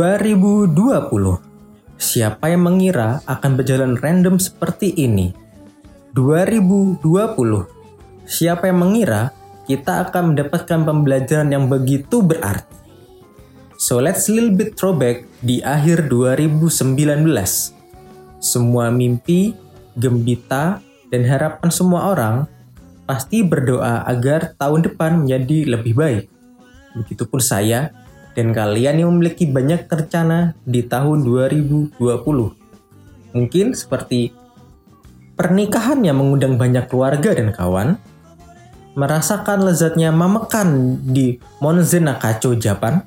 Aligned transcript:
2020. 0.00 0.72
Siapa 2.00 2.48
yang 2.48 2.64
mengira 2.64 3.20
akan 3.28 3.52
berjalan 3.52 4.00
random 4.00 4.40
seperti 4.40 4.96
ini? 4.96 5.36
2020. 6.16 7.04
Siapa 8.24 8.72
yang 8.72 8.80
mengira 8.80 9.28
kita 9.68 10.08
akan 10.08 10.32
mendapatkan 10.32 10.88
pembelajaran 10.88 11.52
yang 11.52 11.68
begitu 11.68 12.24
berarti? 12.24 12.80
So 13.76 14.00
let's 14.00 14.24
little 14.32 14.56
bit 14.56 14.72
throwback 14.72 15.28
di 15.44 15.60
akhir 15.60 16.08
2019. 16.08 16.80
Semua 18.40 18.88
mimpi, 18.88 19.52
gembita, 20.00 20.80
dan 21.12 21.28
harapan 21.28 21.68
semua 21.68 22.08
orang 22.08 22.48
pasti 23.04 23.44
berdoa 23.44 24.08
agar 24.08 24.56
tahun 24.56 24.80
depan 24.80 25.28
menjadi 25.28 25.76
lebih 25.76 25.92
baik. 25.92 26.24
Begitupun 26.96 27.44
saya 27.44 27.92
dan 28.34 28.54
kalian 28.54 29.02
yang 29.02 29.10
memiliki 29.14 29.46
banyak 29.48 29.90
rencana 29.90 30.54
di 30.62 30.86
tahun 30.86 31.26
2020. 31.26 31.98
Mungkin 33.30 33.66
seperti 33.74 34.34
pernikahan 35.34 36.02
yang 36.02 36.18
mengundang 36.18 36.58
banyak 36.58 36.86
keluarga 36.90 37.30
dan 37.34 37.50
kawan, 37.54 37.88
merasakan 38.98 39.64
lezatnya 39.64 40.10
mamekan 40.10 40.98
di 41.00 41.38
Monzen 41.62 42.10
Nakacho, 42.10 42.58
Japan, 42.58 43.06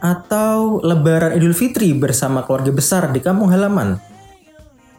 atau 0.00 0.80
lebaran 0.80 1.36
Idul 1.36 1.52
Fitri 1.52 1.92
bersama 1.92 2.46
keluarga 2.46 2.72
besar 2.72 3.12
di 3.12 3.20
kampung 3.20 3.52
halaman, 3.52 3.98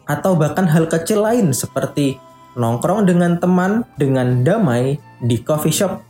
atau 0.06 0.36
bahkan 0.38 0.68
hal 0.68 0.86
kecil 0.86 1.24
lain 1.24 1.50
seperti 1.50 2.20
nongkrong 2.54 3.08
dengan 3.08 3.40
teman 3.40 3.82
dengan 3.96 4.44
damai 4.44 5.00
di 5.24 5.40
coffee 5.40 5.74
shop, 5.74 6.04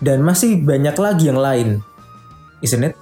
dan 0.00 0.24
masih 0.24 0.64
banyak 0.64 0.96
lagi 0.98 1.30
yang 1.30 1.38
lain 1.38 1.68
isn't 2.62 2.86
it? 2.86 2.94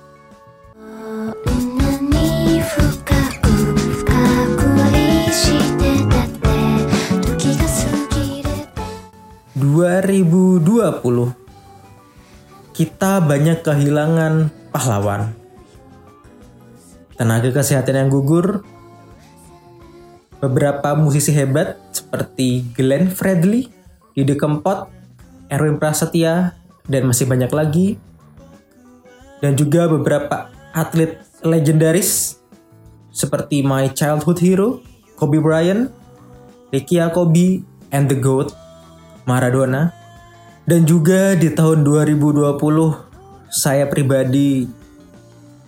2020 9.60 11.36
kita 12.72 13.20
banyak 13.20 13.60
kehilangan 13.60 14.48
pahlawan. 14.72 15.36
Tenaga 17.20 17.52
kesehatan 17.52 18.00
yang 18.00 18.08
gugur, 18.08 18.64
beberapa 20.40 20.96
musisi 20.96 21.36
hebat 21.36 21.76
seperti 21.92 22.72
Glenn 22.72 23.12
Fredly, 23.12 23.68
Didi 24.16 24.32
Kempot, 24.40 24.88
Erwin 25.52 25.76
Prasetya, 25.76 26.56
dan 26.88 27.04
masih 27.04 27.28
banyak 27.28 27.52
lagi 27.52 28.00
dan 29.40 29.56
juga 29.56 29.88
beberapa 29.88 30.52
atlet 30.76 31.20
legendaris 31.40 32.40
seperti 33.10 33.64
my 33.64 33.90
childhood 33.90 34.38
hero 34.38 34.80
Kobe 35.20 35.36
Bryant, 35.36 35.92
Ricky 36.72 36.96
Kobe, 37.12 37.60
and 37.92 38.08
the 38.08 38.16
GOAT 38.16 38.56
Maradona. 39.28 39.92
Dan 40.64 40.88
juga 40.88 41.36
di 41.36 41.52
tahun 41.52 41.84
2020 41.84 42.56
saya 43.52 43.84
pribadi 43.84 44.64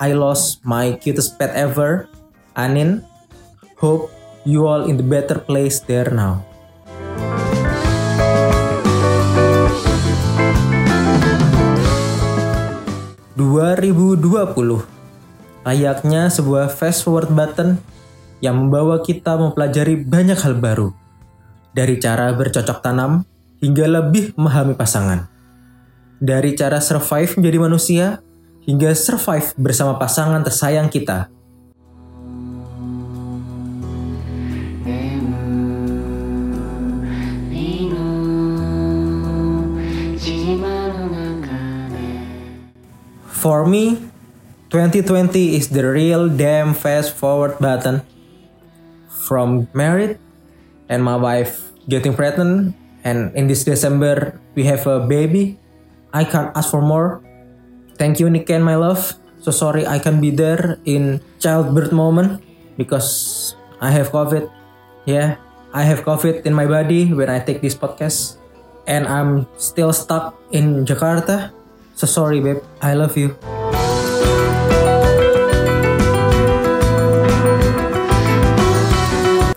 I 0.00 0.16
lost 0.16 0.64
my 0.64 0.96
cutest 0.96 1.36
pet 1.36 1.52
ever, 1.52 2.08
Anin. 2.56 3.04
Hope 3.76 4.08
you 4.46 4.64
all 4.64 4.88
in 4.88 4.96
the 4.96 5.04
better 5.06 5.36
place 5.36 5.82
there 5.84 6.08
now. 6.08 6.46
2020 13.92 14.92
layaknya 15.62 16.26
sebuah 16.26 16.72
fast 16.72 17.06
forward 17.06 17.30
button 17.30 17.78
yang 18.42 18.58
membawa 18.58 18.98
kita 18.98 19.38
mempelajari 19.38 20.02
banyak 20.02 20.34
hal 20.34 20.58
baru. 20.58 20.90
Dari 21.72 21.96
cara 22.02 22.34
bercocok 22.34 22.82
tanam 22.82 23.22
hingga 23.62 23.86
lebih 23.86 24.34
memahami 24.34 24.74
pasangan. 24.74 25.30
Dari 26.18 26.52
cara 26.58 26.82
survive 26.82 27.38
menjadi 27.38 27.58
manusia 27.62 28.06
hingga 28.66 28.92
survive 28.92 29.54
bersama 29.54 29.96
pasangan 29.96 30.42
tersayang 30.42 30.90
kita 30.90 31.30
For 43.42 43.66
me, 43.66 43.98
2020 44.70 45.58
is 45.58 45.66
the 45.74 45.82
real 45.82 46.30
damn 46.30 46.78
fast 46.78 47.10
forward 47.18 47.58
button. 47.58 48.06
From 49.26 49.66
married 49.74 50.22
and 50.86 51.02
my 51.02 51.18
wife 51.18 51.74
getting 51.90 52.14
pregnant 52.14 52.78
and 53.02 53.34
in 53.34 53.50
this 53.50 53.66
December 53.66 54.38
we 54.54 54.62
have 54.70 54.86
a 54.86 55.02
baby. 55.02 55.58
I 56.14 56.22
can't 56.22 56.54
ask 56.54 56.70
for 56.70 56.86
more. 56.86 57.18
Thank 57.98 58.22
you 58.22 58.30
Niken 58.30 58.62
my 58.62 58.78
love. 58.78 59.18
So 59.42 59.50
sorry 59.50 59.90
I 59.90 59.98
can't 59.98 60.22
be 60.22 60.30
there 60.30 60.78
in 60.86 61.18
childbirth 61.42 61.90
moment 61.90 62.46
because 62.78 63.58
I 63.82 63.90
have 63.90 64.14
COVID. 64.14 64.46
Yeah, 65.02 65.42
I 65.74 65.82
have 65.82 66.06
COVID 66.06 66.46
in 66.46 66.54
my 66.54 66.70
body 66.70 67.10
when 67.10 67.26
I 67.26 67.42
take 67.42 67.58
this 67.58 67.74
podcast 67.74 68.38
and 68.86 69.02
I'm 69.10 69.50
still 69.58 69.90
stuck 69.90 70.38
in 70.54 70.86
Jakarta 70.86 71.50
So 72.02 72.10
sorry 72.10 72.42
babe, 72.42 72.58
I 72.82 72.98
love 72.98 73.14
you. 73.14 73.38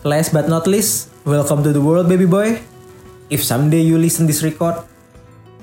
Last 0.06 0.30
but 0.30 0.46
not 0.46 0.70
least, 0.70 1.10
welcome 1.26 1.66
to 1.66 1.74
the 1.74 1.82
world 1.82 2.06
baby 2.06 2.30
boy. 2.30 2.62
If 3.34 3.42
someday 3.42 3.82
you 3.82 3.98
listen 3.98 4.30
this 4.30 4.46
record, 4.46 4.78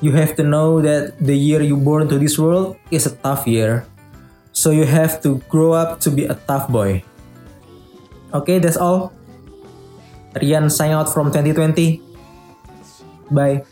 you 0.02 0.10
have 0.18 0.34
to 0.34 0.42
know 0.42 0.82
that 0.82 1.22
the 1.22 1.38
year 1.38 1.62
you 1.62 1.78
born 1.78 2.10
to 2.10 2.18
this 2.18 2.34
world 2.34 2.74
is 2.90 3.06
a 3.06 3.14
tough 3.14 3.46
year. 3.46 3.86
So 4.50 4.74
you 4.74 4.82
have 4.82 5.22
to 5.22 5.38
grow 5.46 5.78
up 5.78 6.02
to 6.02 6.10
be 6.10 6.26
a 6.26 6.34
tough 6.34 6.66
boy. 6.66 7.06
Okay, 8.34 8.58
that's 8.58 8.74
all. 8.74 9.14
Rian 10.34 10.66
sign 10.66 10.90
out 10.90 11.14
from 11.14 11.30
2020. 11.30 12.02
Bye. 13.30 13.62